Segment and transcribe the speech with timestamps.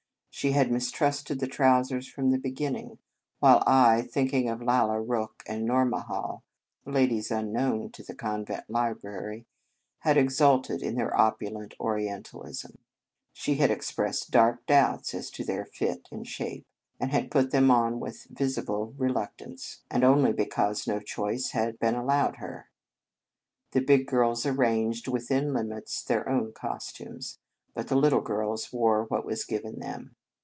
[0.33, 2.97] She had mis trusted the trousers from the begin ning,
[3.39, 6.41] while I, thinking of Lalla Rookh and Nourmahal
[6.85, 9.45] (ladies unknown to the convent library),
[9.99, 12.75] had exulted in their opulent Orientalism.
[13.33, 16.65] She had expressed dark doubts as to their fit and shape;
[16.99, 21.07] and had put them on with visible reluctance, and only because 5 2 The Convent
[21.07, 22.69] Stage no choice had been allowed her.
[23.73, 27.37] The big girls arranged within limits their own costumes,
[27.75, 30.15] but the little girls wore what was given them.